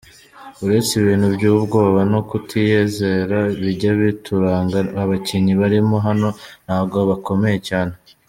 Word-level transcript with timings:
Uretse 0.63 0.91
ibintu 1.01 1.27
by’ubwoba 1.35 1.99
no 2.11 2.21
kutiyizera 2.29 3.37
bijya 3.61 3.91
bituranga, 4.01 4.77
abakinnyi 5.01 5.53
barimo 5.61 5.95
hano 6.07 6.29
ntabwo 6.65 6.97
bakomeye 7.11 7.59
cyane. 7.69 7.93